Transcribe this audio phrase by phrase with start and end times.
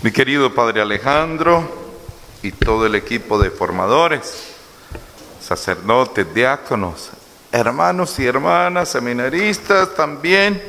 [0.00, 1.68] Mi querido Padre Alejandro
[2.40, 4.54] y todo el equipo de formadores,
[5.44, 7.10] sacerdotes, diáconos,
[7.50, 10.62] hermanos y hermanas, seminaristas también,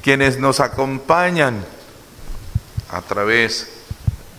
[0.00, 1.62] quienes nos acompañan
[2.88, 3.70] a través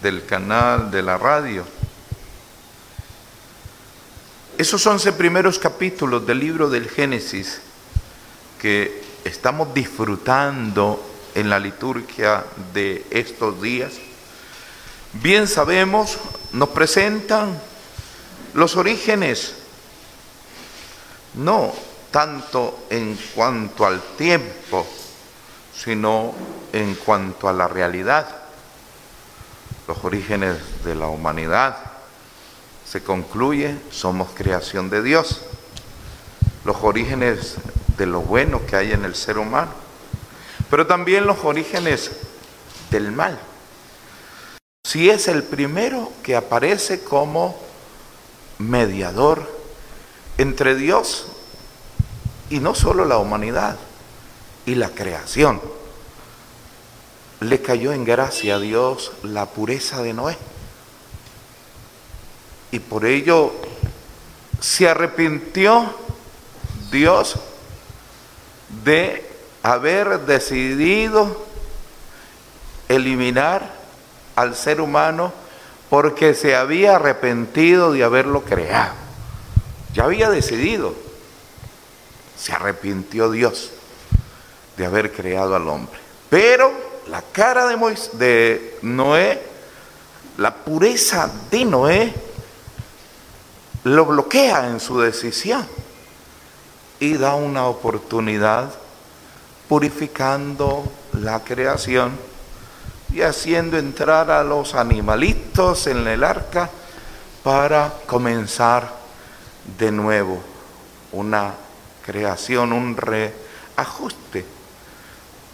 [0.01, 1.63] del canal de la radio.
[4.57, 7.61] Esos once primeros capítulos del libro del Génesis
[8.59, 12.43] que estamos disfrutando en la liturgia
[12.73, 13.93] de estos días,
[15.13, 16.17] bien sabemos,
[16.53, 17.59] nos presentan
[18.53, 19.55] los orígenes,
[21.35, 21.73] no
[22.11, 24.85] tanto en cuanto al tiempo,
[25.73, 26.33] sino
[26.73, 28.27] en cuanto a la realidad,
[29.87, 31.77] los orígenes de la humanidad.
[32.85, 35.41] Se concluye, somos creación de Dios,
[36.65, 37.55] los orígenes
[37.97, 39.90] de lo bueno que hay en el ser humano
[40.71, 42.11] pero también los orígenes
[42.89, 43.37] del mal.
[44.87, 47.59] Si es el primero que aparece como
[48.57, 49.47] mediador
[50.37, 51.27] entre Dios
[52.49, 53.77] y no solo la humanidad
[54.65, 55.61] y la creación.
[57.41, 60.37] Le cayó en gracia a Dios la pureza de Noé.
[62.71, 63.51] Y por ello
[64.61, 65.97] se arrepintió
[66.91, 67.35] Dios
[68.85, 69.30] de
[69.63, 71.45] haber decidido
[72.89, 73.73] eliminar
[74.35, 75.33] al ser humano
[75.89, 78.93] porque se había arrepentido de haberlo creado.
[79.93, 80.93] Ya había decidido.
[82.37, 83.71] Se arrepintió Dios
[84.77, 85.99] de haber creado al hombre.
[86.29, 86.71] Pero
[87.07, 87.75] la cara de,
[88.13, 89.41] de Noé,
[90.37, 92.13] la pureza de Noé,
[93.83, 95.67] lo bloquea en su decisión
[96.99, 98.71] y da una oportunidad
[99.71, 100.83] purificando
[101.13, 102.11] la creación
[103.13, 106.69] y haciendo entrar a los animalitos en el arca
[107.41, 108.93] para comenzar
[109.79, 110.41] de nuevo
[111.13, 111.53] una
[112.05, 114.43] creación, un reajuste.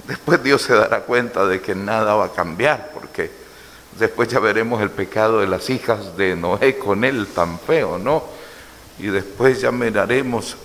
[0.08, 3.30] Después Dios se dará cuenta de que nada va a cambiar, porque
[4.00, 8.24] después ya veremos el pecado de las hijas de Noé con él tan feo, ¿no?
[8.98, 10.58] Y después ya miraremos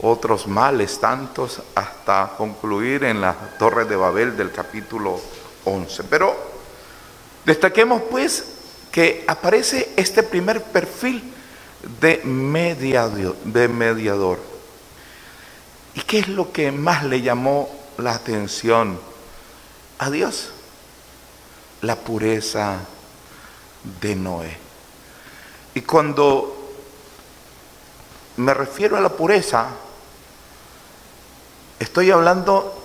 [0.00, 5.20] otros males tantos hasta concluir en la torre de Babel del capítulo
[5.64, 6.04] 11.
[6.04, 6.34] Pero
[7.44, 8.44] destaquemos pues
[8.90, 11.32] que aparece este primer perfil
[12.00, 14.38] de mediador, de mediador.
[15.94, 18.98] ¿Y qué es lo que más le llamó la atención
[19.98, 20.50] a Dios?
[21.82, 22.78] La pureza
[24.00, 24.56] de Noé.
[25.74, 26.61] Y cuando
[28.42, 29.68] me refiero a la pureza,
[31.82, 32.80] Estoy hablando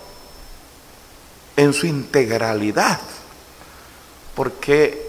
[1.55, 2.99] en su integralidad,
[4.33, 5.05] porque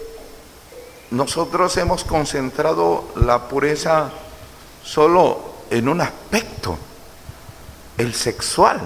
[1.10, 4.10] nosotros hemos concentrado la pureza
[4.84, 6.76] solo en un aspecto,
[7.96, 8.78] el sexual,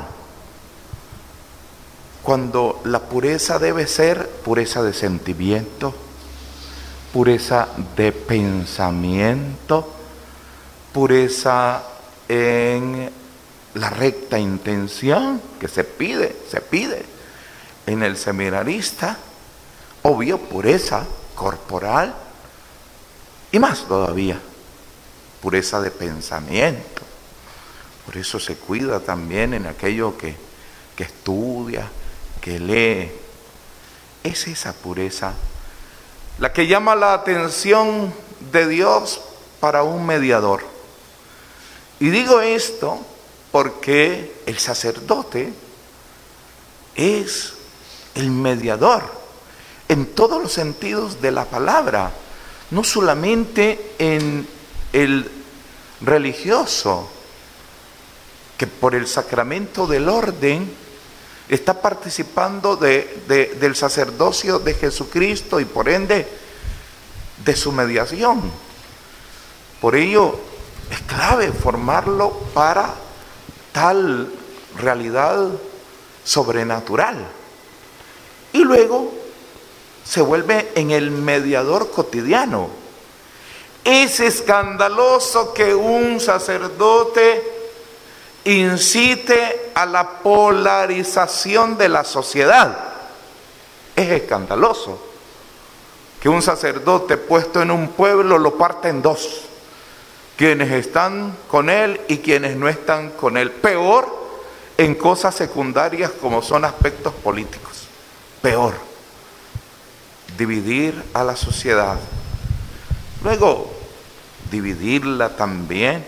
[2.23, 5.93] cuando la pureza debe ser pureza de sentimiento,
[7.13, 9.93] pureza de pensamiento,
[10.93, 11.83] pureza
[12.29, 13.11] en
[13.75, 17.05] la recta intención que se pide, se pide
[17.87, 19.17] en el seminarista,
[20.03, 21.05] obvio pureza
[21.35, 22.15] corporal
[23.51, 24.39] y más todavía,
[25.41, 27.03] pureza de pensamiento.
[28.05, 30.37] Por eso se cuida también en aquello que,
[30.97, 31.89] que estudia,
[32.41, 33.13] que lee.
[34.23, 35.35] Es esa pureza
[36.39, 38.13] la que llama la atención
[38.53, 39.21] de Dios
[39.61, 40.72] para un mediador.
[42.03, 42.99] Y digo esto
[43.53, 45.53] porque el sacerdote
[46.97, 47.53] es
[48.17, 49.05] el mediador
[49.89, 52.11] en todos los sentidos de la palabra,
[52.73, 54.49] no solamente en
[54.93, 55.31] el
[56.01, 57.09] religioso,
[58.59, 60.75] que por el sacramento del orden
[61.49, 66.27] está participando del sacerdocio de Jesucristo y por ende
[67.45, 68.51] de su mediación.
[69.81, 70.51] Por ello
[70.93, 72.93] es clave formarlo para
[73.73, 74.31] tal
[74.77, 75.49] realidad
[76.23, 77.17] sobrenatural.
[78.53, 79.11] Y luego
[80.05, 82.69] se vuelve en el mediador cotidiano.
[83.83, 87.43] Es escandaloso que un sacerdote
[88.45, 92.77] incite a la polarización de la sociedad.
[93.97, 95.01] Es escandaloso
[96.21, 99.49] que un sacerdote puesto en un pueblo lo parte en dos
[100.37, 103.51] quienes están con Él y quienes no están con Él.
[103.51, 104.23] Peor
[104.77, 107.87] en cosas secundarias como son aspectos políticos.
[108.41, 108.75] Peor.
[110.37, 111.99] dividir a la sociedad.
[113.23, 113.71] Luego,
[114.51, 116.05] dividirla también,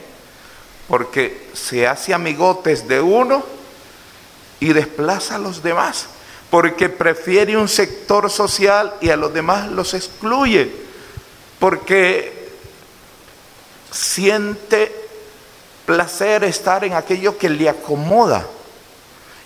[0.88, 3.44] porque se hace amigotes de uno
[4.60, 6.06] y desplaza a los demás,
[6.50, 10.72] porque prefiere un sector social y a los demás los excluye,
[11.58, 12.43] porque
[13.94, 14.92] siente
[15.86, 18.44] placer estar en aquello que le acomoda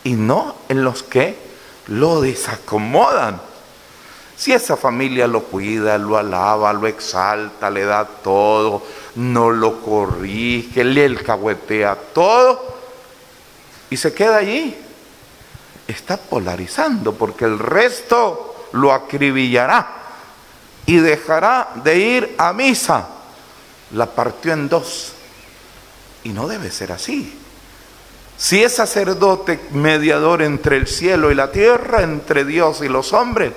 [0.04, 1.36] y no en los que
[1.88, 3.40] lo desacomodan.
[4.36, 8.82] Si esa familia lo cuida, lo alaba, lo exalta, le da todo,
[9.16, 12.78] no lo corrige, le alcahuetea todo
[13.90, 14.76] y se queda allí,
[15.86, 19.88] está polarizando porque el resto lo acribillará
[20.86, 23.17] y dejará de ir a misa.
[23.92, 25.12] La partió en dos
[26.24, 27.34] y no debe ser así.
[28.36, 33.52] Si es sacerdote mediador entre el cielo y la tierra, entre Dios y los hombres,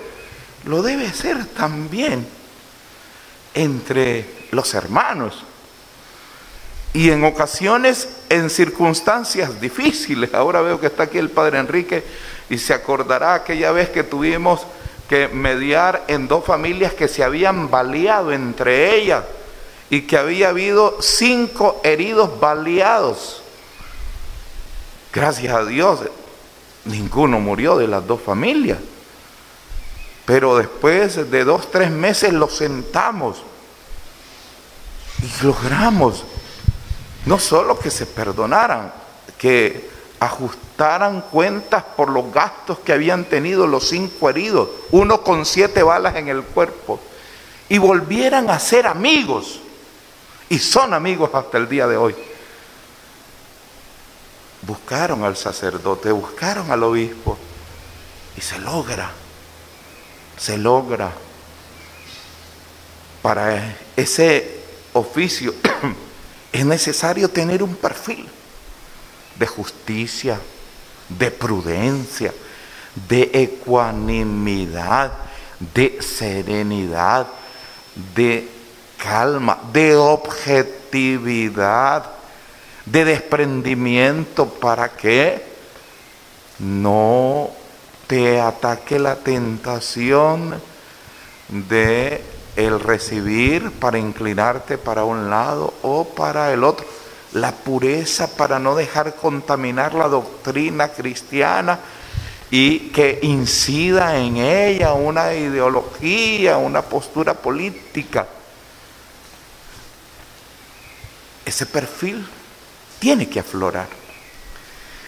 [0.66, 2.26] lo debe ser también
[3.54, 5.44] entre los hermanos.
[6.94, 12.04] Y en ocasiones, en circunstancias difíciles, ahora veo que está aquí el Padre Enrique
[12.50, 14.66] y se acordará aquella vez que tuvimos
[15.08, 19.24] que mediar en dos familias que se habían baleado entre ellas
[19.92, 23.44] y que había habido cinco heridos baleados.
[25.12, 26.00] Gracias a Dios,
[26.86, 28.80] ninguno murió de las dos familias.
[30.24, 33.44] Pero después de dos, tres meses los sentamos
[35.22, 36.24] y logramos
[37.26, 38.94] no solo que se perdonaran,
[39.38, 39.90] que
[40.22, 46.16] ajustaran cuentas por los gastos que habían tenido los cinco heridos, uno con siete balas
[46.16, 47.02] en el cuerpo,
[47.68, 49.60] y volvieran a ser amigos,
[50.52, 52.16] y son amigos hasta el día de hoy.
[54.62, 57.38] Buscaron al sacerdote, buscaron al obispo,
[58.38, 59.12] y se logra
[60.42, 61.12] se logra
[63.22, 64.60] para ese
[64.94, 65.54] oficio
[66.52, 68.28] es necesario tener un perfil
[69.38, 70.40] de justicia,
[71.10, 72.34] de prudencia,
[73.08, 75.12] de ecuanimidad,
[75.76, 77.28] de serenidad,
[78.16, 78.50] de
[79.02, 82.06] calma, de objetividad,
[82.86, 85.44] de desprendimiento para que
[86.60, 87.50] no
[88.06, 90.62] te ataque la tentación
[91.48, 92.24] de
[92.56, 96.86] el recibir para inclinarte para un lado o para el otro.
[97.34, 101.80] La pureza para no dejar contaminar la doctrina cristiana
[102.50, 108.28] y que incida en ella una ideología, una postura política.
[111.52, 112.26] Ese perfil
[112.98, 113.90] tiene que aflorar.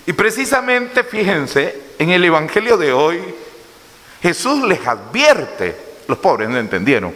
[0.05, 3.33] Y precisamente, fíjense, en el Evangelio de hoy,
[4.21, 5.73] Jesús les advierte,
[6.05, 7.13] los pobres no entendieron,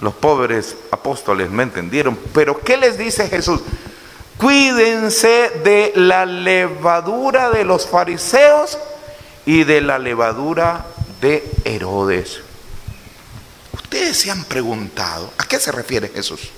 [0.00, 3.62] los pobres apóstoles no entendieron, pero ¿qué les dice Jesús?
[4.36, 8.76] Cuídense de la levadura de los fariseos
[9.46, 10.84] y de la levadura
[11.22, 12.40] de Herodes.
[13.72, 16.50] Ustedes se han preguntado, ¿a qué se refiere Jesús?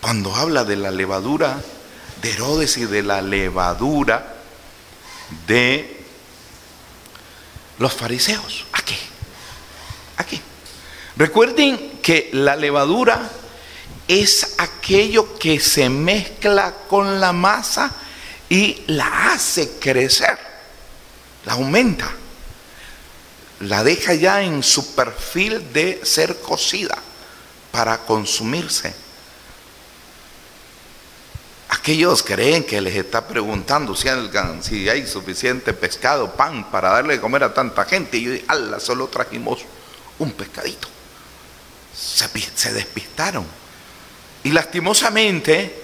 [0.00, 1.60] Cuando habla de la levadura
[2.22, 4.36] de Herodes y de la levadura
[5.46, 6.04] de
[7.78, 8.66] los fariseos.
[8.72, 8.96] Aquí,
[10.16, 10.40] aquí.
[11.16, 13.30] Recuerden que la levadura
[14.06, 17.94] es aquello que se mezcla con la masa
[18.48, 20.36] y la hace crecer,
[21.44, 22.10] la aumenta,
[23.60, 26.98] la deja ya en su perfil de ser cocida
[27.70, 28.94] para consumirse.
[31.80, 34.06] Aquellos creen que les está preguntando si
[34.90, 38.18] hay, suficiente pescado, pan para darle de comer a tanta gente.
[38.18, 39.60] Y yo digo, ala, solo trajimos
[40.18, 40.88] un pescadito.
[41.96, 43.46] Se, se despistaron.
[44.44, 45.74] Y lastimosamente,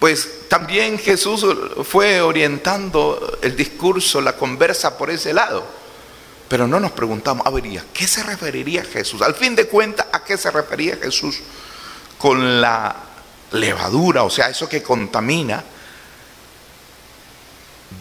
[0.00, 1.46] pues también Jesús
[1.84, 5.64] fue orientando el discurso, la conversa por ese lado.
[6.48, 9.22] Pero no nos preguntamos, a ver, ¿a qué se referiría Jesús?
[9.22, 11.38] Al fin de cuentas, ¿a qué se refería Jesús
[12.18, 13.07] con la
[13.52, 15.64] levadura, o sea, eso que contamina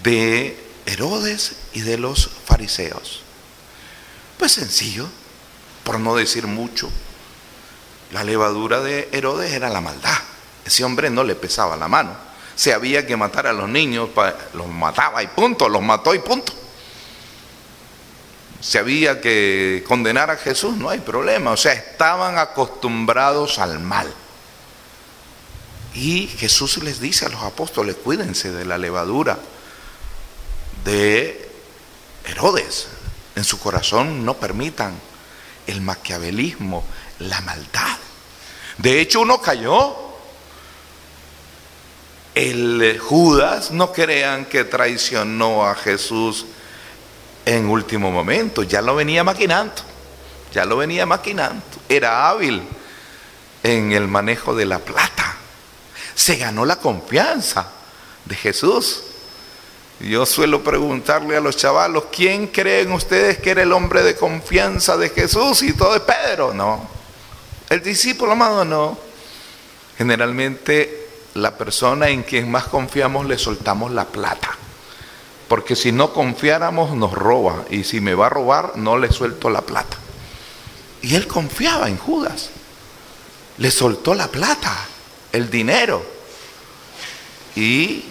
[0.03, 3.21] de Herodes y de los fariseos.
[4.37, 5.07] Pues sencillo,
[5.83, 6.89] por no decir mucho,
[8.11, 10.17] la levadura de Herodes era la maldad.
[10.65, 12.15] Ese hombre no le pesaba la mano.
[12.55, 14.09] Se había que matar a los niños,
[14.53, 16.53] los mataba y punto, los mató y punto.
[18.59, 21.51] Se había que condenar a Jesús, no hay problema.
[21.51, 24.13] O sea, estaban acostumbrados al mal.
[25.97, 29.39] Y Jesús les dice a los apóstoles, cuídense de la levadura
[30.85, 31.49] de
[32.23, 32.87] Herodes,
[33.35, 34.93] en su corazón no permitan
[35.65, 36.83] el maquiavelismo,
[37.17, 37.97] la maldad.
[38.77, 39.95] De hecho, uno cayó.
[42.35, 46.45] El Judas, no crean que traicionó a Jesús
[47.47, 49.81] en último momento, ya lo venía maquinando,
[50.53, 52.61] ya lo venía maquinando, era hábil
[53.63, 55.36] en el manejo de la plata,
[56.17, 57.67] se ganó la confianza
[58.25, 59.03] de Jesús.
[59.99, 64.97] Yo suelo preguntarle a los chavalos, ¿quién creen ustedes que era el hombre de confianza
[64.97, 65.61] de Jesús?
[65.61, 66.89] Y todo es Pedro, no.
[67.69, 68.97] El discípulo amado, no.
[69.95, 74.57] Generalmente la persona en quien más confiamos le soltamos la plata.
[75.47, 77.63] Porque si no confiáramos nos roba.
[77.69, 79.97] Y si me va a robar, no le suelto la plata.
[81.03, 82.49] Y él confiaba en Judas.
[83.59, 84.75] Le soltó la plata,
[85.31, 86.03] el dinero.
[87.55, 88.05] Y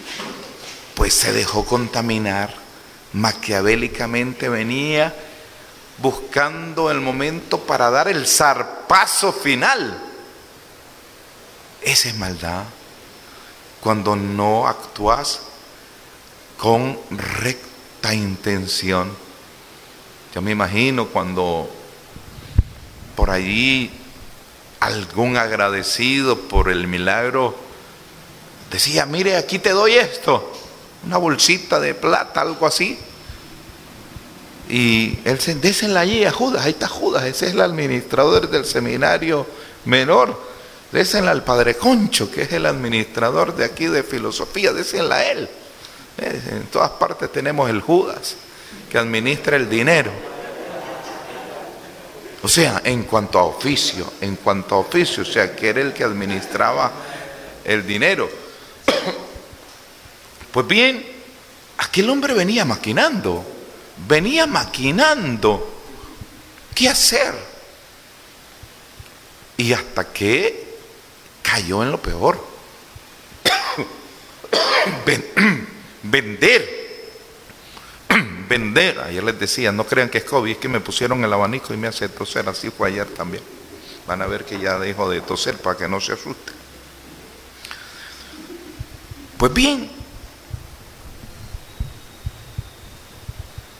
[0.95, 2.53] pues se dejó contaminar.
[3.13, 5.15] Maquiavélicamente venía
[5.99, 10.03] buscando el momento para dar el zarpazo final.
[11.81, 12.63] Esa es maldad.
[13.81, 15.41] Cuando no actúas
[16.57, 19.11] con recta intención.
[20.33, 21.69] Yo me imagino cuando
[23.15, 23.91] por allí
[24.79, 27.55] algún agradecido por el milagro
[28.71, 30.51] decía, mire, aquí te doy esto,
[31.05, 32.99] una bolsita de plata, algo así.
[34.69, 38.65] Y él se désenla allí a Judas, ahí está Judas, ese es el administrador del
[38.65, 39.47] seminario
[39.85, 40.47] menor.
[40.91, 45.49] Désenla al padre Concho, que es el administrador de aquí de filosofía, désenla a él.
[46.17, 48.35] Eh, en todas partes tenemos el Judas,
[48.89, 50.11] que administra el dinero.
[52.43, 55.93] O sea, en cuanto a oficio, en cuanto a oficio, o sea, que era el
[55.93, 56.91] que administraba
[57.63, 58.29] el dinero.
[60.49, 61.05] Pues bien,
[61.77, 63.45] aquel hombre venía maquinando,
[64.07, 65.83] venía maquinando
[66.73, 67.35] qué hacer.
[69.57, 70.79] Y hasta que
[71.43, 72.43] cayó en lo peor.
[76.03, 76.86] vender.
[78.47, 78.99] Vender.
[78.99, 81.77] Ayer les decía, no crean que es COVID, es que me pusieron el abanico y
[81.77, 82.47] me hace toser.
[82.49, 83.43] Así fue ayer también.
[84.07, 86.53] Van a ver que ya dejo de toser para que no se asuste.
[89.37, 89.91] Pues bien,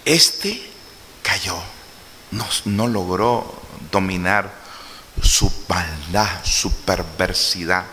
[0.05, 0.69] este
[1.23, 1.57] cayó,
[2.31, 3.59] no, no logró
[3.91, 4.53] dominar
[5.21, 7.85] su maldad, su perversidad.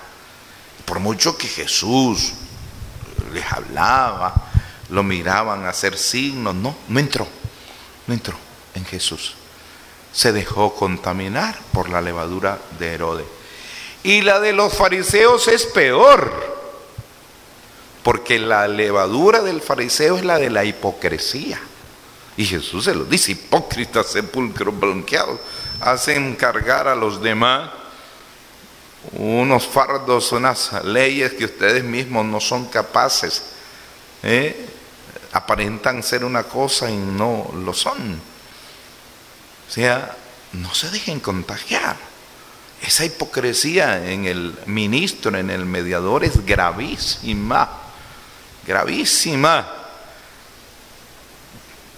[0.85, 2.33] Por mucho que Jesús
[3.33, 4.43] les hablaba,
[4.94, 7.26] lo miraban hacer signos, no, no entró,
[8.06, 8.36] no entró
[8.76, 9.34] en Jesús.
[10.12, 13.26] Se dejó contaminar por la levadura de Herodes.
[14.04, 16.32] Y la de los fariseos es peor,
[18.04, 21.60] porque la levadura del fariseo es la de la hipocresía.
[22.36, 25.40] Y Jesús se lo dice, hipócritas, sepulcros blanqueados,
[25.80, 27.68] hacen cargar a los demás
[29.14, 33.42] unos fardos, unas leyes que ustedes mismos no son capaces.
[34.22, 34.68] ¿eh?
[35.34, 38.20] Aparentan ser una cosa y no lo son.
[39.68, 40.16] O sea,
[40.52, 41.96] no se dejen contagiar.
[42.80, 47.68] Esa hipocresía en el ministro, en el mediador es gravísima,
[48.66, 49.66] gravísima.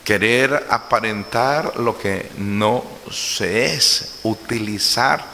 [0.04, 5.24] Querer aparentar lo que no se es, utilizar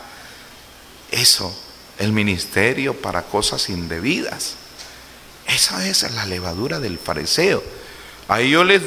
[1.10, 1.54] eso,
[1.98, 4.54] el ministerio para cosas indebidas.
[5.46, 7.62] Esa es la levadura del fariseo.
[8.32, 8.80] A ellos les,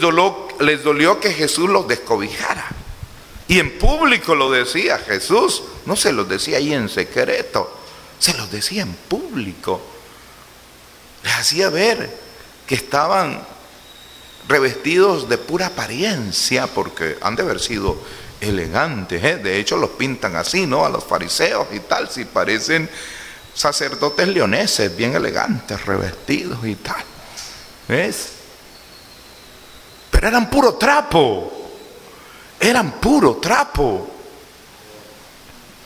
[0.59, 2.65] les dolió que Jesús los descobijara.
[3.47, 7.71] Y en público lo decía Jesús, no se los decía ahí en secreto,
[8.17, 9.79] se los decía en público.
[11.21, 12.09] Les hacía ver
[12.65, 13.39] que estaban
[14.47, 18.01] revestidos de pura apariencia, porque han de haber sido
[18.41, 19.35] elegantes, ¿eh?
[19.37, 20.87] de hecho los pintan así, ¿no?
[20.87, 22.89] A los fariseos y tal, si parecen
[23.53, 27.03] sacerdotes leoneses, bien elegantes, revestidos y tal.
[27.87, 28.34] ¿Ves?
[30.15, 31.51] Pero eran puro trapo,
[32.57, 34.11] eran puro trapo.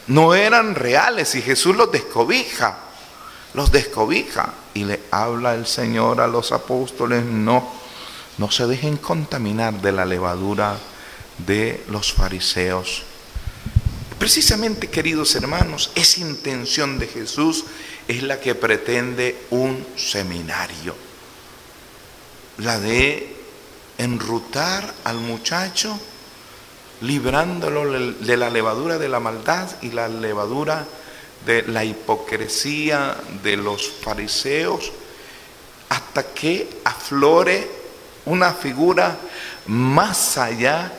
[0.05, 2.77] No eran reales y Jesús los descobija,
[3.55, 7.71] los descobija y le habla el Señor a los apóstoles, no,
[8.37, 10.77] no se dejen contaminar de la levadura
[11.39, 13.01] de los fariseos.
[14.19, 17.65] Precisamente, queridos hermanos, esa intención de Jesús
[18.07, 20.95] es la que pretende un seminario,
[22.59, 23.38] la de
[23.99, 25.99] enrutar al muchacho,
[27.01, 30.85] librándolo de la levadura de la maldad y la levadura
[31.45, 34.91] de la hipocresía de los fariseos,
[35.89, 37.69] hasta que aflore
[38.25, 39.17] una figura
[39.67, 40.91] más allá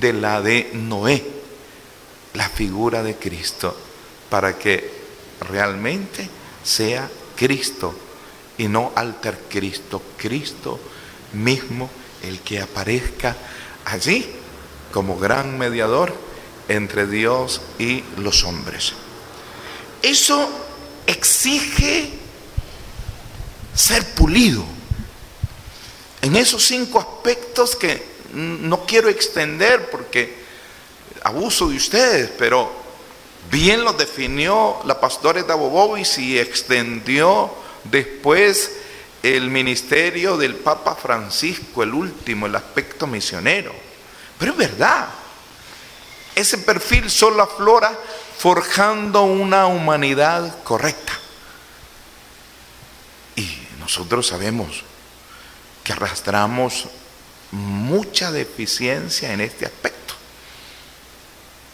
[0.00, 1.24] de la de Noé,
[2.34, 3.76] la figura de Cristo,
[4.30, 4.90] para que
[5.40, 6.28] realmente
[6.64, 7.94] sea Cristo
[8.56, 10.80] y no alter Cristo, Cristo
[11.34, 11.90] mismo
[12.22, 13.36] el que aparezca
[13.84, 14.26] allí
[14.92, 16.14] como gran mediador
[16.68, 18.92] entre Dios y los hombres.
[20.02, 20.48] Eso
[21.06, 22.10] exige
[23.74, 24.64] ser pulido
[26.20, 30.42] en esos cinco aspectos que no quiero extender porque
[31.24, 32.70] abuso de ustedes, pero
[33.50, 37.52] bien lo definió la pastora Bobovis y extendió
[37.84, 38.70] después
[39.22, 43.72] el ministerio del Papa Francisco, el último, el aspecto misionero.
[44.38, 45.08] Pero es verdad,
[46.34, 47.96] ese perfil solo aflora
[48.38, 51.12] forjando una humanidad correcta.
[53.36, 54.82] Y nosotros sabemos
[55.84, 56.88] que arrastramos
[57.52, 60.14] mucha deficiencia en este aspecto,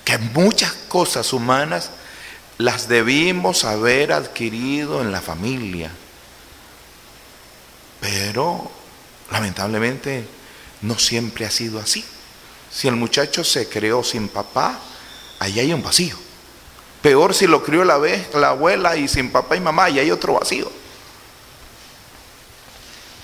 [0.04, 1.90] que muchas cosas humanas
[2.58, 5.92] las debimos haber adquirido en la familia,
[8.00, 8.70] pero
[9.30, 10.26] lamentablemente
[10.82, 12.04] no siempre ha sido así.
[12.70, 14.78] Si el muchacho se creó sin papá,
[15.38, 16.16] ahí hay un vacío.
[17.02, 17.98] Peor si lo crió la,
[18.34, 20.70] la abuela y sin papá y mamá, ahí hay otro vacío.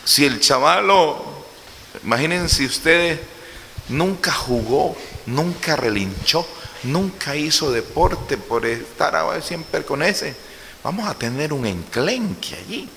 [0.05, 1.25] Si el chavalo,
[2.03, 3.21] imagínense ustedes,
[3.89, 6.47] nunca jugó, nunca relinchó,
[6.85, 10.37] nunca hizo deporte por estar siempre con ese,
[10.83, 12.89] vamos a tener un enclenque allí.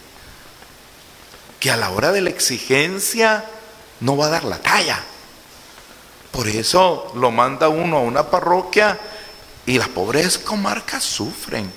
[1.60, 3.46] Que a la hora de la exigencia
[4.00, 5.00] no va a dar la talla.
[6.32, 9.00] Por eso lo manda uno a una parroquia
[9.66, 11.72] y las pobres comarcas sufren.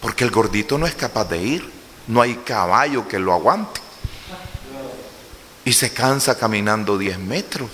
[0.00, 1.72] Porque el gordito no es capaz de ir.
[2.06, 3.80] No hay caballo que lo aguante.
[5.64, 7.70] Y se cansa caminando 10 metros.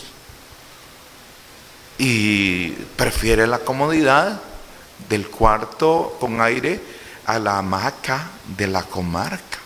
[1.97, 4.40] Y prefiere la comodidad
[5.09, 6.80] del cuarto con aire
[7.26, 9.58] a la hamaca de la comarca.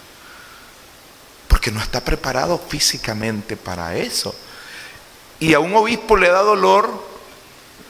[1.48, 4.34] Porque no está preparado físicamente para eso.
[5.40, 7.08] Y a un obispo le da dolor,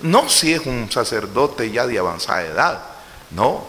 [0.02, 2.82] no si es un sacerdote ya de avanzada edad,
[3.30, 3.66] no,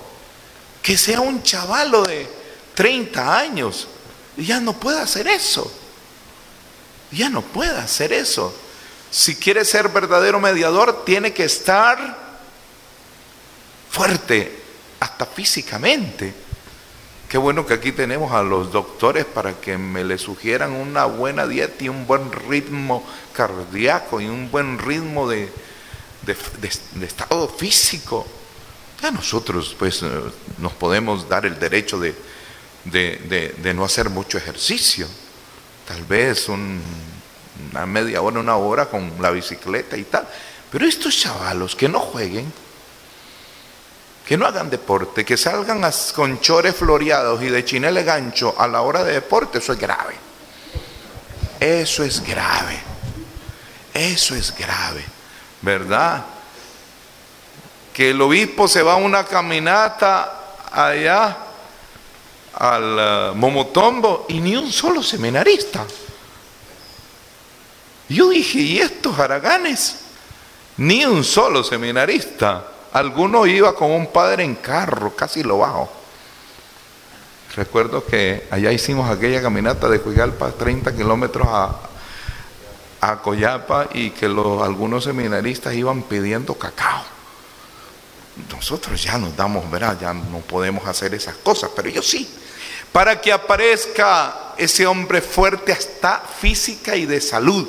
[0.81, 2.29] que sea un chavalo de
[2.75, 3.87] 30 años,
[4.37, 5.71] ya no puede hacer eso,
[7.11, 8.53] ya no puede hacer eso.
[9.11, 12.17] Si quiere ser verdadero mediador, tiene que estar
[13.89, 14.63] fuerte,
[14.99, 16.33] hasta físicamente.
[17.29, 21.45] Qué bueno que aquí tenemos a los doctores para que me le sugieran una buena
[21.45, 25.47] dieta y un buen ritmo cardíaco y un buen ritmo de,
[27.03, 28.25] estado físico.
[28.99, 30.09] Ya nosotros pues eh,
[30.57, 32.15] nos podemos dar el derecho de,
[32.85, 35.05] de no hacer mucho ejercicio.
[35.87, 40.27] Tal vez una media hora, una hora con la bicicleta y tal.
[40.71, 42.51] Pero estos chavalos que no jueguen,
[44.29, 45.81] que no hagan deporte, que salgan
[46.13, 50.13] con chores floreados y de chinele gancho a la hora de deporte, eso es grave.
[51.59, 52.79] Eso es grave.
[53.91, 55.03] Eso es grave,
[55.63, 56.23] ¿verdad?
[57.91, 61.37] Que el obispo se va a una caminata allá
[62.53, 65.87] al eh, Momotombo y ni un solo seminarista.
[68.09, 70.01] Yo dije, ¿y estos haraganes?
[70.77, 72.73] Ni un solo seminarista.
[72.93, 75.89] Alguno iba con un padre en carro, casi lo bajo.
[77.55, 81.79] Recuerdo que allá hicimos aquella caminata de Cuigalpa, 30 kilómetros a,
[83.01, 87.03] a Coyapa y que los, algunos seminaristas iban pidiendo cacao.
[88.51, 89.97] Nosotros ya nos damos, ¿verdad?
[89.99, 92.29] Ya no podemos hacer esas cosas, pero ellos sí.
[92.91, 97.67] Para que aparezca ese hombre fuerte hasta física y de salud.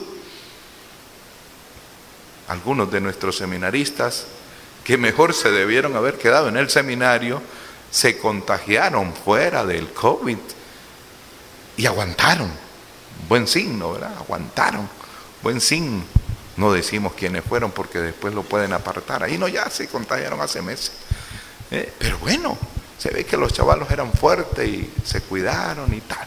[2.48, 4.26] Algunos de nuestros seminaristas
[4.85, 7.43] que mejor se debieron haber quedado en el seminario,
[7.90, 10.38] se contagiaron fuera del COVID
[11.77, 12.51] y aguantaron.
[13.29, 14.14] Buen signo, ¿verdad?
[14.19, 14.88] Aguantaron.
[15.43, 16.05] Buen signo.
[16.57, 19.23] No decimos quiénes fueron porque después lo pueden apartar.
[19.23, 20.93] Ahí no, ya se contagiaron hace meses.
[21.71, 22.59] Eh, pero bueno,
[22.99, 26.27] se ve que los chavalos eran fuertes y se cuidaron y tal.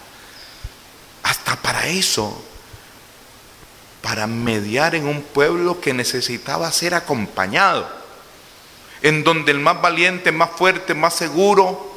[1.23, 2.43] Hasta para eso,
[4.01, 8.02] para mediar en un pueblo que necesitaba ser acompañado
[9.03, 11.93] en donde el más valiente, más fuerte, más seguro,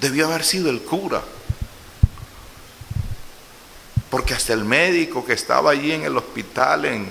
[0.00, 1.22] debió haber sido el cura.
[4.10, 7.10] Porque hasta el médico que estaba allí en el hospital, en,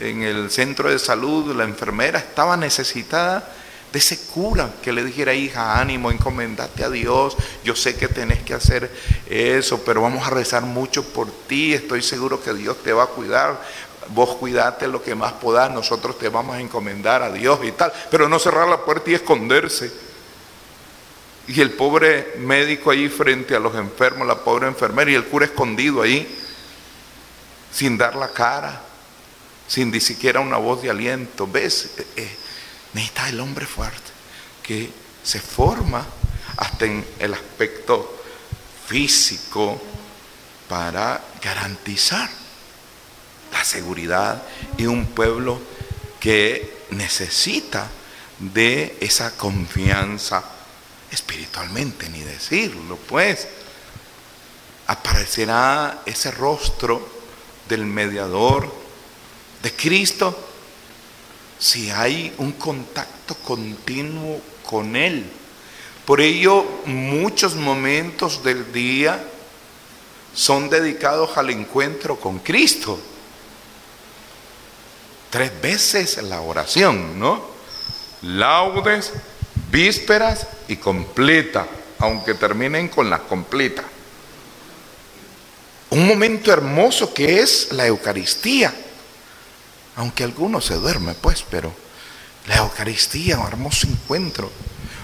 [0.00, 3.48] en el centro de salud, la enfermera, estaba necesitada
[3.92, 8.42] de ese cura que le dijera, hija, ánimo, encomendate a Dios, yo sé que tenés
[8.42, 8.90] que hacer
[9.28, 13.08] eso, pero vamos a rezar mucho por ti, estoy seguro que Dios te va a
[13.08, 13.60] cuidar,
[14.08, 17.92] vos cuidate lo que más podás, nosotros te vamos a encomendar a Dios y tal,
[18.10, 19.92] pero no cerrar la puerta y esconderse.
[21.46, 25.46] Y el pobre médico ahí frente a los enfermos, la pobre enfermera y el cura
[25.46, 26.38] escondido ahí,
[27.72, 28.82] sin dar la cara,
[29.66, 31.46] sin ni siquiera una voz de aliento.
[31.46, 31.90] ¿Ves?
[31.98, 32.36] Eh, eh,
[32.94, 34.10] necesita el hombre fuerte
[34.62, 34.90] que
[35.22, 36.04] se forma
[36.56, 38.16] hasta en el aspecto
[38.86, 39.80] físico
[40.68, 42.39] para garantizar
[43.52, 44.42] la seguridad
[44.76, 45.60] y un pueblo
[46.18, 47.88] que necesita
[48.38, 50.42] de esa confianza
[51.10, 53.48] espiritualmente, ni decirlo, pues
[54.86, 57.06] aparecerá ese rostro
[57.68, 58.72] del mediador
[59.62, 60.36] de Cristo
[61.58, 65.30] si hay un contacto continuo con Él.
[66.06, 69.22] Por ello, muchos momentos del día
[70.34, 72.98] son dedicados al encuentro con Cristo.
[75.30, 77.42] Tres veces la oración, ¿no?
[78.22, 79.12] Laudes,
[79.70, 81.66] vísperas y completa,
[81.98, 83.84] aunque terminen con la completa.
[85.90, 88.74] Un momento hermoso que es la Eucaristía,
[89.96, 91.72] aunque algunos se duermen, pues, pero
[92.46, 94.50] la Eucaristía, un hermoso encuentro.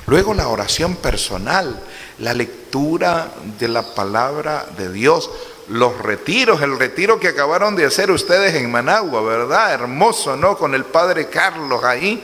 [0.06, 1.82] Luego la oración personal,
[2.18, 5.30] la lectura de la palabra de Dios,
[5.68, 9.72] los retiros, el retiro que acabaron de hacer ustedes en Managua, ¿verdad?
[9.72, 10.56] Hermoso, ¿no?
[10.56, 12.22] Con el padre Carlos ahí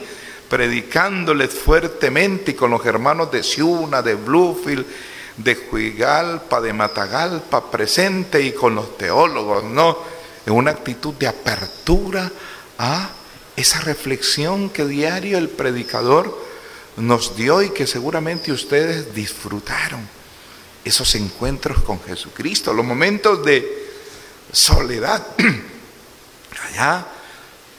[0.49, 4.85] predicándoles fuertemente y con los hermanos de Ciuna, de Bluefield,
[5.37, 9.97] de Juigalpa, de Matagalpa presente y con los teólogos, ¿no?
[10.45, 12.31] En una actitud de apertura
[12.77, 13.09] a
[13.55, 16.37] esa reflexión que diario el predicador
[16.97, 20.07] nos dio y que seguramente ustedes disfrutaron.
[20.83, 23.89] Esos encuentros con Jesucristo, los momentos de
[24.51, 25.25] soledad,
[26.69, 27.05] allá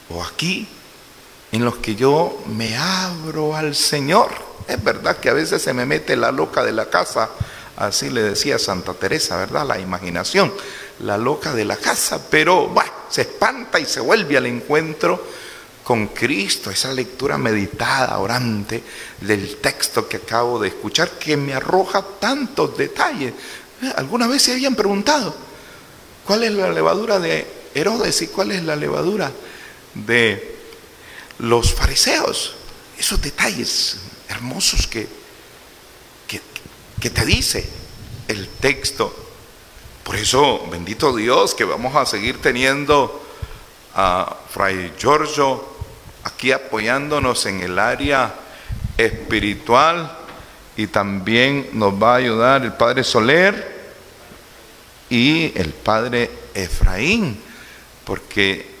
[0.09, 0.67] o aquí,
[1.51, 4.29] en los que yo me abro al Señor.
[4.67, 7.29] Es verdad que a veces se me mete la loca de la casa,
[7.77, 9.65] así le decía Santa Teresa, ¿verdad?
[9.65, 10.53] La imaginación,
[10.99, 15.23] la loca de la casa, pero bueno, se espanta y se vuelve al encuentro
[15.85, 18.83] con Cristo, esa lectura meditada, orante
[19.21, 23.31] del texto que acabo de escuchar, que me arroja tantos detalles.
[23.83, 25.35] Eh, ¿Alguna vez se habían preguntado
[26.25, 29.31] cuál es la levadura de Herodes y cuál es la levadura
[29.93, 30.57] de
[31.37, 32.55] los fariseos?
[32.97, 35.07] Esos detalles hermosos que,
[36.27, 36.41] que,
[36.99, 37.69] que te dice
[38.27, 39.15] el texto.
[40.03, 43.21] Por eso, bendito Dios, que vamos a seguir teniendo
[43.93, 45.74] a Fray Giorgio
[46.45, 48.31] aquí apoyándonos en el área
[48.99, 50.15] espiritual
[50.77, 53.73] y también nos va a ayudar el Padre Soler
[55.09, 57.41] y el Padre Efraín,
[58.03, 58.75] porque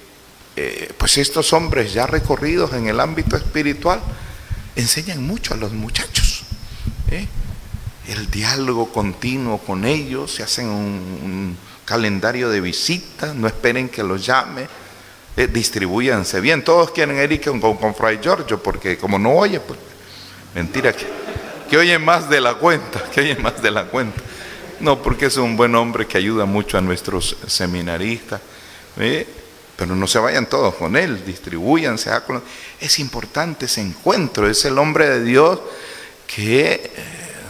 [0.55, 3.99] eh, pues estos hombres ya recorridos en el ámbito espiritual
[4.75, 6.43] enseñan mucho a los muchachos.
[7.09, 7.25] ¿eh?
[8.09, 14.23] El diálogo continuo con ellos, se hacen un calendario de visitas, no esperen que los
[14.23, 14.67] llame
[15.37, 16.63] eh, distribuyanse bien.
[16.63, 19.79] Todos quieren ir con, con, Fray Giorgio, porque como no oye, pues
[20.53, 21.05] mentira, que,
[21.69, 24.21] que oye más de la cuenta, que oye más de la cuenta.
[24.79, 28.41] No, porque es un buen hombre que ayuda mucho a nuestros seminaristas.
[28.97, 29.27] ¿eh?
[29.75, 32.11] Pero no se vayan todos con él, distribuyanse.
[32.79, 35.59] Es importante ese encuentro, es el hombre de Dios
[36.27, 36.91] que eh,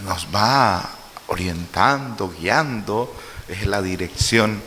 [0.06, 0.90] nos va
[1.28, 3.16] orientando, guiando,
[3.48, 4.62] es la dirección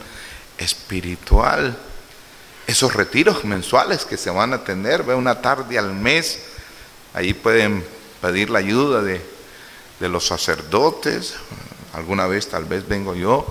[0.56, 1.76] espiritual
[2.68, 6.40] esos retiros mensuales que se van a tener, ve una tarde al mes,
[7.14, 7.82] ahí pueden
[8.20, 9.22] pedir la ayuda de,
[10.00, 11.34] los sacerdotes,
[11.94, 13.46] alguna vez tal vez vengo yo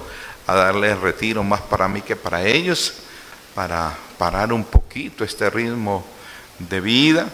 [0.45, 2.93] a darles retiro más para mí que para ellos,
[3.55, 6.05] para parar un poquito este ritmo
[6.59, 7.27] de vida,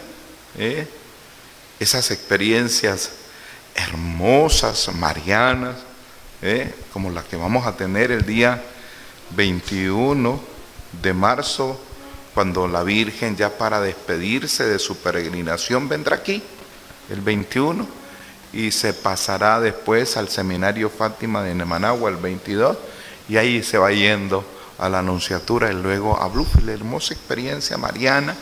[0.56, 0.88] ¿eh?
[1.78, 3.10] esas experiencias
[3.74, 5.76] hermosas, marianas,
[6.40, 6.74] ¿eh?
[6.94, 8.64] como las que vamos a tener el día
[9.36, 10.53] 21
[11.02, 11.80] de marzo,
[12.34, 16.42] cuando la Virgen ya para despedirse de su peregrinación vendrá aquí,
[17.10, 17.86] el 21,
[18.52, 22.76] y se pasará después al seminario Fátima de Nemanagua el 22,
[23.28, 24.44] y ahí se va yendo
[24.78, 28.34] a la Anunciatura y luego a Bluefield, hermosa experiencia mariana,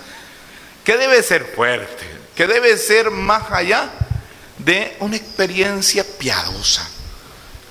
[0.84, 3.90] que debe ser fuerte, que debe ser más allá
[4.58, 6.88] de una experiencia piadosa.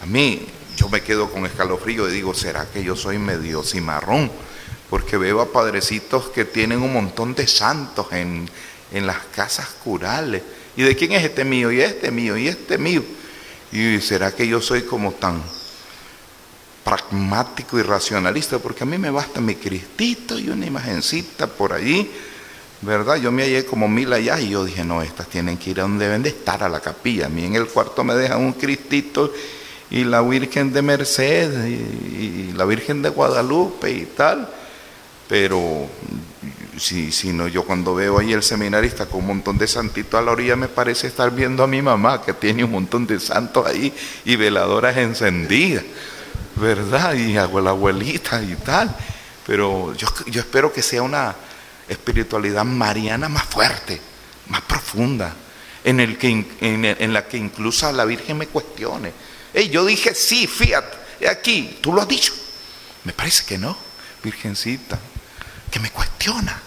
[0.02, 4.32] A mí, yo me quedo con escalofrío y digo, ¿será que yo soy medio cimarrón?
[4.92, 8.50] Porque veo a padrecitos que tienen un montón de santos en,
[8.92, 10.44] las casas curales.
[10.76, 11.72] ¿Y de quién es este mío?
[11.72, 13.02] Y este mío, y este mío.
[13.72, 15.42] ¿Y será que yo soy como tan
[16.84, 22.12] pragmático y racionalista, porque a mí me basta mi cristito y una imagencita por allí,
[22.82, 23.16] ¿verdad?
[23.16, 25.84] Yo me hallé como mil allá y yo dije, no, estas tienen que ir a
[25.84, 27.28] donde deben de estar, a la capilla.
[27.28, 29.32] A mí en el cuarto me dejan un cristito
[29.90, 34.50] y la Virgen de Merced y, la Virgen de Guadalupe y tal,
[35.32, 35.88] pero
[36.78, 40.22] si, si no, yo cuando veo ahí el seminarista con un montón de santitos a
[40.22, 43.66] la orilla me parece estar viendo a mi mamá que tiene un montón de santos
[43.66, 43.94] ahí
[44.26, 45.86] y veladoras encendidas.
[46.58, 47.14] ¿verdad?
[47.14, 48.94] Y a la abuelita y tal.
[49.48, 51.34] Pero yo, yo espero que sea una
[51.88, 54.02] espiritualidad mariana más fuerte,
[54.50, 55.34] más profunda,
[55.86, 59.14] en, el que, en, la que incluso a la Virgen me cuestione.
[59.54, 62.34] Hey, yo dije, sí, fíjate, aquí, tú lo has dicho.
[63.06, 63.78] Me parece que no,
[64.22, 65.00] Virgencita,
[65.72, 66.62] que me cuestiona,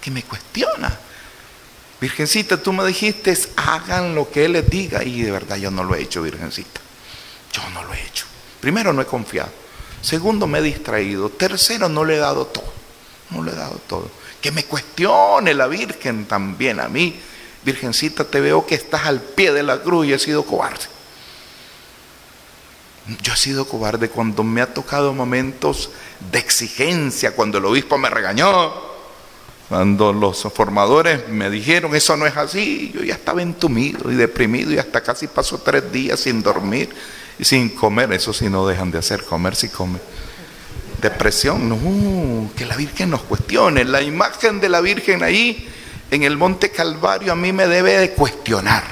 [0.00, 0.98] que me cuestiona.
[2.00, 5.84] Virgencita, tú me dijiste, hagan lo que Él les diga, y de verdad yo no
[5.84, 6.80] lo he hecho, Virgencita.
[7.52, 8.24] Yo no lo he hecho.
[8.60, 9.50] Primero, no he confiado.
[10.00, 11.28] Segundo, me he distraído.
[11.30, 12.72] Tercero, no le he dado todo.
[13.30, 14.10] No le he dado todo.
[14.40, 17.20] Que me cuestione la Virgen también a mí.
[17.64, 20.86] Virgencita, te veo que estás al pie de la cruz y he sido cobarde.
[23.22, 25.90] Yo he sido cobarde cuando me ha tocado momentos
[26.30, 28.72] de exigencia, cuando el obispo me regañó,
[29.68, 34.70] cuando los formadores me dijeron eso no es así, yo ya estaba entumido y deprimido
[34.70, 36.90] y hasta casi pasó tres días sin dormir
[37.38, 39.98] y sin comer, eso sí no dejan de hacer, comer si come.
[41.00, 43.84] Depresión, no, que la Virgen nos cuestione.
[43.84, 45.68] La imagen de la Virgen ahí
[46.12, 48.84] en el Monte Calvario a mí me debe de cuestionar.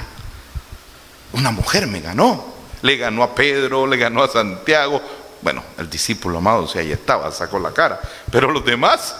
[1.31, 2.50] Una mujer me ganó,
[2.81, 5.01] le ganó a Pedro, le ganó a Santiago,
[5.41, 7.99] bueno, el discípulo amado, si ahí estaba, sacó la cara,
[8.31, 9.15] pero los demás,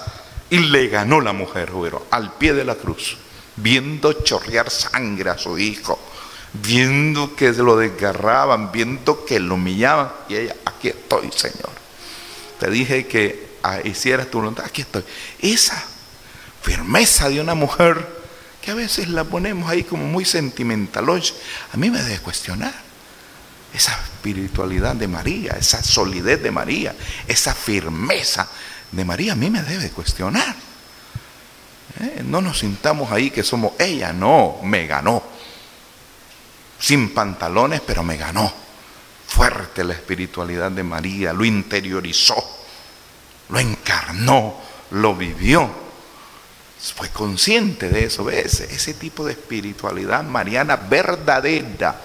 [0.50, 3.18] y le ganó la mujer, pero al pie de la cruz,
[3.56, 6.00] viendo chorrear sangre a su hijo
[6.54, 10.12] viendo que se lo desgarraban, viendo que lo humillaban.
[10.30, 11.72] Y ella, aquí estoy, Señor.
[12.60, 15.04] Te dije que ah, hicieras tu voluntad, aquí estoy.
[15.40, 15.82] Esa
[16.62, 18.22] firmeza de una mujer
[18.62, 22.91] que a veces la ponemos ahí como muy sentimental, a mí me debe cuestionar.
[23.74, 26.96] Esa espiritualidad de María, esa solidez de María,
[27.28, 28.48] esa firmeza
[28.92, 30.56] de María, a mí me debe cuestionar.
[32.00, 32.22] ¿Eh?
[32.26, 35.24] No nos sintamos ahí que somos ella, no, me ganó
[36.82, 38.52] sin pantalones, pero me ganó.
[39.28, 42.36] Fuerte la espiritualidad de María, lo interiorizó,
[43.50, 44.56] lo encarnó,
[44.90, 45.70] lo vivió.
[46.96, 48.30] Fue consciente de eso.
[48.30, 52.02] Ese tipo de espiritualidad mariana verdadera,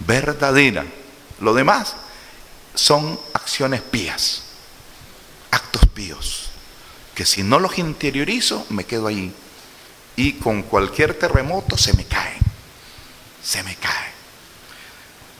[0.00, 0.84] verdadera.
[1.40, 1.94] Lo demás
[2.74, 4.42] son acciones pías,
[5.50, 6.50] actos píos,
[7.14, 9.32] que si no los interiorizo me quedo ahí
[10.16, 12.46] y con cualquier terremoto se me caen
[13.46, 14.10] se me cae.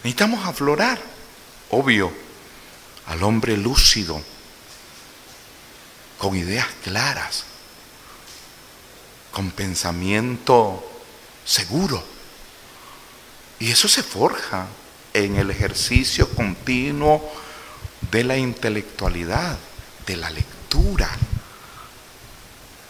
[0.04, 1.00] Necesitamos aflorar,
[1.70, 2.12] obvio,
[3.06, 4.22] al hombre lúcido,
[6.18, 7.44] con ideas claras,
[9.32, 10.88] con pensamiento
[11.44, 12.02] seguro.
[13.58, 14.66] Y eso se forja
[15.12, 17.22] en el ejercicio continuo
[18.10, 19.56] de la intelectualidad,
[20.06, 21.08] de la lectura,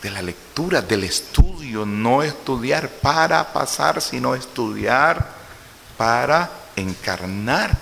[0.02, 5.34] de la lectura, del estudio, no estudiar para pasar, sino estudiar
[5.96, 7.76] para encarnar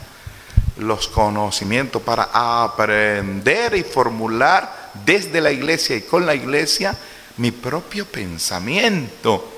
[0.76, 2.30] los conocimientos, para
[2.64, 6.96] aprender y formular desde la iglesia y con la iglesia
[7.36, 9.52] mi propio pensamiento.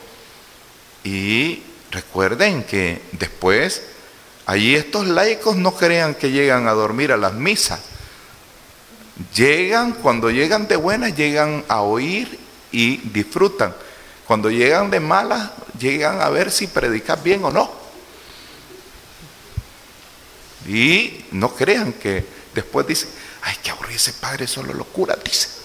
[1.04, 3.82] Y recuerden que después,
[4.46, 7.80] allí estos laicos no crean que llegan a dormir a las misas.
[9.34, 12.38] Llegan, cuando llegan de buenas, llegan a oír
[12.70, 13.74] y disfrutan.
[14.26, 17.70] Cuando llegan de malas, llegan a ver si predicas bien o no.
[20.66, 23.08] Y no crean que después dicen,
[23.42, 25.55] ay, qué aburrido ese padre, solo locura, dice.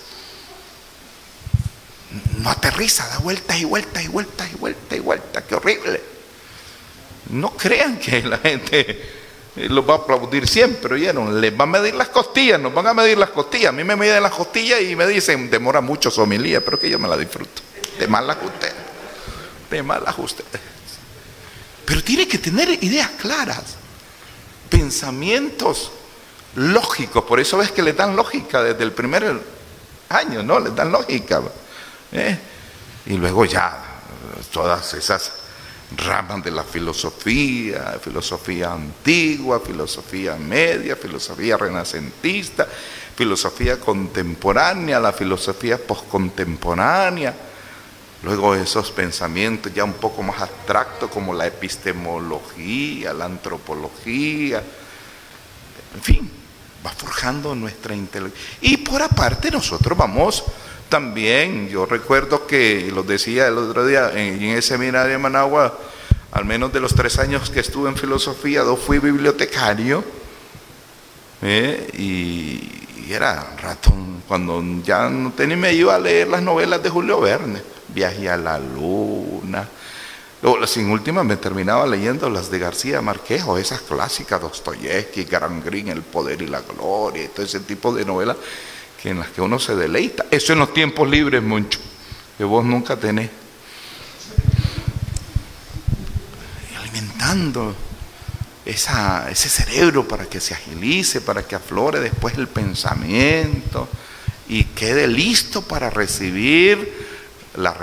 [2.40, 6.02] No aterriza, da vueltas y vueltas y vueltas y vueltas y vueltas, qué horrible.
[7.30, 9.22] No crean que la gente
[9.56, 11.40] los va a aplaudir siempre, ¿oyeron?
[11.40, 13.70] Les va a medir las costillas, nos van a medir las costillas.
[13.70, 16.90] A mí me miden las costillas y me dicen, demora mucho su homilía, pero que
[16.90, 17.62] yo me la disfruto.
[18.00, 18.74] De malas ustedes.
[19.70, 20.62] De malas ustedes.
[21.86, 23.76] Pero tiene que tener ideas claras,
[24.70, 25.92] pensamientos
[26.56, 27.24] lógicos.
[27.24, 29.40] Por eso ves que le dan lógica desde el primer
[30.10, 30.60] año, ¿no?
[30.60, 31.42] Les dan lógica.
[32.12, 32.38] ¿Eh?
[33.06, 33.78] Y luego ya,
[34.52, 35.32] todas esas
[35.98, 42.68] ramas de la filosofía, filosofía antigua, filosofía media, filosofía renacentista,
[43.16, 47.34] filosofía contemporánea, la filosofía postcontemporánea.
[48.24, 54.64] Luego esos pensamientos ya un poco más abstractos como la epistemología, la antropología,
[55.96, 56.32] en fin,
[56.86, 58.58] va forjando nuestra inteligencia.
[58.62, 60.44] Y por aparte nosotros vamos
[60.92, 65.80] también, yo recuerdo que, lo decía el otro día, en, en el seminario de Managua,
[66.34, 70.04] al menos de los tres años que estuve en filosofía, dos fui bibliotecario,
[71.42, 71.88] ¿eh?
[71.94, 76.90] y, y, era ratón, cuando ya no tenía, me iba a leer las novelas de
[76.90, 79.68] Julio Verne, Viaje a la Luna,
[80.42, 85.90] Luego, sin última me terminaba leyendo las de García Marquejo, esas clásicas, Dostoyevsky, Gran Green,
[85.90, 88.38] El Poder y la Gloria, todo ese tipo de novelas
[89.02, 90.26] que en las que uno se deleita.
[90.32, 91.80] Eso en los tiempos libres, mucho,
[92.38, 93.30] que vos nunca tenés.
[96.80, 97.76] Alimentando
[98.66, 103.88] esa, ese cerebro para que se agilice, para que aflore después el pensamiento
[104.48, 107.10] y quede listo para recibir
[107.56, 107.74] la,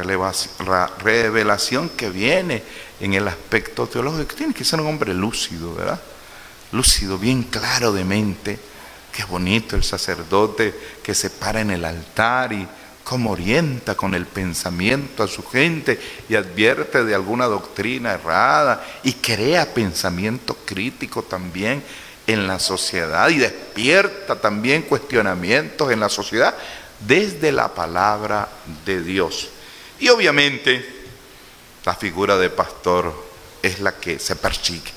[0.99, 2.63] revelación que viene
[3.01, 4.35] en el aspecto teológico.
[4.35, 6.01] Tiene que ser un hombre lúcido, ¿verdad?
[6.73, 8.59] Lúcido, bien claro de mente.
[9.13, 12.67] Qué bonito el sacerdote que se para en el altar y
[13.09, 19.15] cómo orienta con el pensamiento a su gente y advierte de alguna doctrina errada y
[19.15, 21.83] crea pensamiento crítico también
[22.27, 26.55] en la sociedad y despierta también cuestionamientos en la sociedad
[27.01, 28.47] desde la palabra
[28.85, 29.49] de Dios.
[29.99, 30.85] Y obviamente
[31.87, 33.15] la figura de pastor
[33.63, 34.93] es la que se persigue.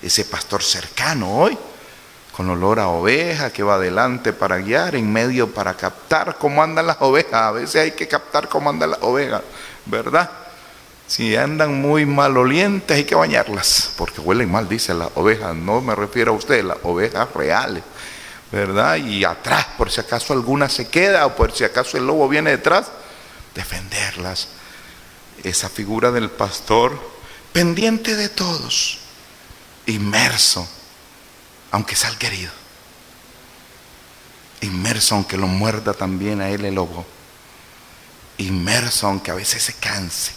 [0.00, 1.58] Ese pastor cercano hoy,
[2.36, 6.86] con olor a oveja, que va adelante para guiar, en medio para captar cómo andan
[6.86, 7.34] las ovejas.
[7.34, 9.42] A veces hay que captar cómo andan las ovejas,
[9.86, 10.30] ¿verdad?
[11.06, 15.56] Si andan muy malolientes hay que bañarlas, porque huelen mal, dice las ovejas.
[15.56, 17.82] No me refiero a usted, las ovejas reales,
[18.52, 18.96] ¿verdad?
[18.96, 22.50] Y atrás, por si acaso alguna se queda o por si acaso el lobo viene
[22.50, 22.92] detrás,
[23.56, 24.48] defenderlas.
[25.42, 26.92] Esa figura del pastor
[27.52, 29.00] pendiente de todos,
[29.86, 30.68] inmerso,
[31.70, 32.52] aunque sea el querido,
[34.60, 37.06] inmerso aunque lo muerda también a él el lobo,
[38.38, 40.32] inmerso aunque a veces se canse,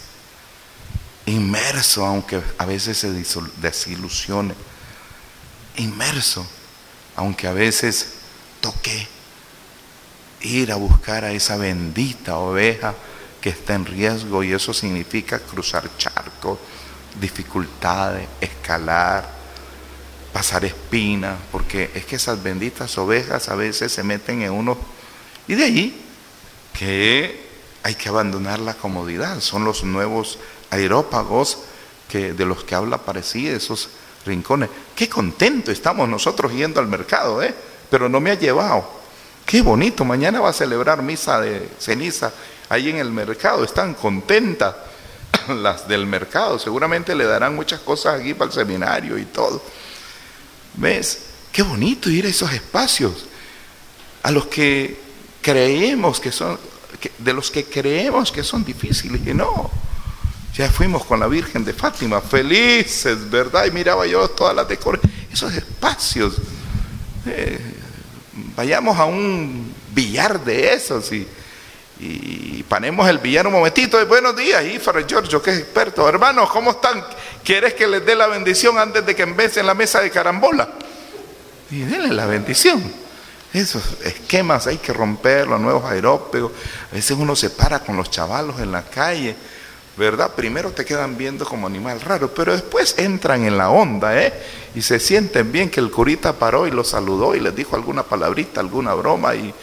[1.25, 4.53] inmerso aunque a veces se desilusione,
[5.77, 6.45] inmerso
[7.15, 8.13] aunque a veces
[8.61, 9.07] toque
[10.41, 12.93] ir a buscar a esa bendita oveja
[13.41, 16.59] que está en riesgo y eso significa cruzar charcos,
[17.19, 19.32] dificultades, escalar,
[20.33, 24.77] pasar espinas, porque es que esas benditas ovejas a veces se meten en uno
[25.47, 26.01] y de allí
[26.77, 27.43] que
[27.83, 30.39] hay que abandonar la comodidad, son los nuevos
[30.71, 31.59] aerópagos
[32.09, 33.89] que, de los que habla parecía esos
[34.25, 34.69] rincones.
[34.95, 37.53] Qué contento estamos nosotros yendo al mercado, ¿eh?
[37.89, 39.03] pero no me ha llevado
[39.45, 42.31] Qué bonito, mañana va a celebrar misa de ceniza
[42.69, 44.75] ahí en el mercado, están contentas
[45.49, 49.61] las del mercado, seguramente le darán muchas cosas aquí para el seminario y todo.
[50.75, 51.19] ¿Ves?
[51.51, 53.25] Qué bonito ir a esos espacios,
[54.23, 54.99] a los que
[55.41, 56.57] creemos que son,
[57.19, 59.69] de los que creemos que son difíciles, y no.
[60.55, 63.65] Ya fuimos con la Virgen de Fátima, felices, ¿verdad?
[63.65, 66.35] Y miraba yo todas las decoraciones, esos espacios.
[67.25, 67.59] Eh,
[68.55, 71.27] vayamos a un billar de esos y,
[72.05, 73.97] y panemos el billar un momentito.
[73.97, 76.07] de buenos días, y Fray Giorgio, que es experto.
[76.07, 77.03] Hermanos, ¿cómo están?
[77.43, 80.69] ¿Quieres que les dé la bendición antes de que en la mesa de carambola?
[81.71, 82.83] Y denle la bendición.
[83.53, 86.51] Esos esquemas hay que romper, los nuevos aerópegos.
[86.91, 89.35] A veces uno se para con los chavalos en la calle
[89.95, 90.31] ¿verdad?
[90.35, 94.33] Primero te quedan viendo como animal raro, pero después entran en la onda, ¿eh?
[94.73, 98.01] Y se sienten bien que el curita paró y los saludó y les dijo alguna
[98.01, 99.53] palabrita, alguna broma y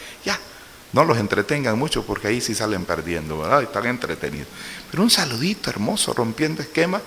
[0.93, 3.63] no los entretengan mucho porque ahí sí salen perdiendo, ¿verdad?
[3.63, 4.47] Están entretenidos.
[4.89, 7.01] Pero un saludito hermoso rompiendo esquema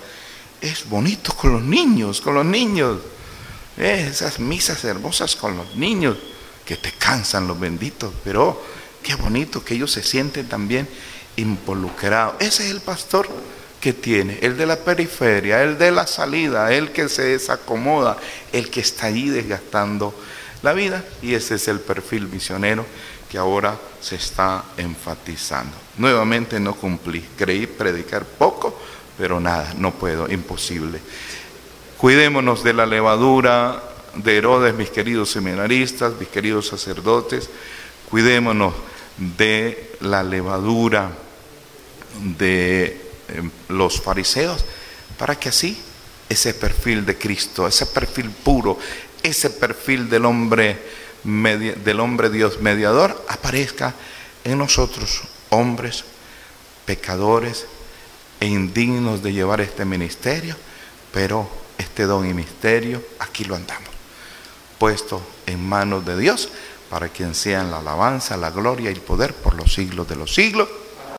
[0.61, 2.99] es bonito con los niños, con los niños.
[3.77, 4.07] ¿eh?
[4.09, 6.17] Esas misas hermosas con los niños
[6.65, 8.61] que te cansan los benditos, pero
[9.03, 10.87] qué bonito que ellos se sienten también
[11.35, 12.37] involucrado.
[12.39, 13.29] Ese es el pastor
[13.79, 18.17] que tiene, el de la periferia, el de la salida, el que se desacomoda,
[18.51, 20.15] el que está ahí desgastando
[20.63, 21.05] la vida.
[21.21, 22.83] Y ese es el perfil misionero
[23.29, 25.75] que ahora se está enfatizando.
[25.97, 28.79] Nuevamente no cumplí, creí predicar poco,
[29.17, 30.99] pero nada, no puedo, imposible.
[31.97, 33.81] Cuidémonos de la levadura
[34.15, 37.49] de Herodes, mis queridos seminaristas, mis queridos sacerdotes,
[38.09, 38.73] cuidémonos
[39.17, 41.11] de la levadura
[42.37, 44.63] de em, los fariseos,
[45.17, 45.77] para que así
[46.29, 48.77] ese perfil de Cristo, ese perfil puro,
[49.23, 50.77] ese perfil del hombre,
[51.25, 53.93] del hombre Dios mediador aparezca
[54.43, 56.05] en nosotros, hombres,
[56.85, 57.65] pecadores
[58.39, 60.55] e indignos de llevar este ministerio,
[61.11, 63.89] pero este don y misterio, aquí lo andamos.
[64.77, 66.49] puesto en manos de Dios,
[66.89, 70.33] para quien sean la alabanza, la gloria y el poder por los siglos de los
[70.33, 70.69] siglos.